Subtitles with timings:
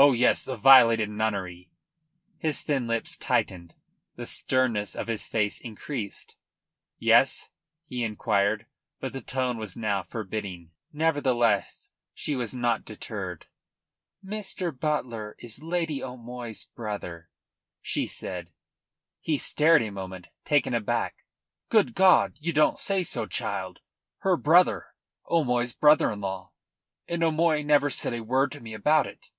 [0.00, 1.72] "Oh yes, the violated nunnery."
[2.38, 3.74] His thin lips tightened;
[4.14, 6.36] the sternness of his ace increased.
[7.00, 7.48] "Yes?"
[7.84, 8.66] he inquired,
[9.00, 10.70] but the tone was now forbidding.
[10.92, 13.46] Nevertheless she was not deterred.
[14.24, 14.70] "Mr.
[14.70, 17.28] Butler is Lady O'Moy's brother,"
[17.82, 18.52] she said.
[19.20, 21.24] He stared a moment, taken aback.
[21.70, 22.34] "Good God!
[22.38, 23.80] Ye don't say so, child!
[24.18, 24.94] Her brother!
[25.28, 26.52] O'Moy's brother in law!
[27.08, 29.30] And O'Moy never said a word to me about it.